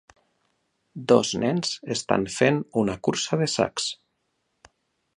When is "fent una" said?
2.39-2.99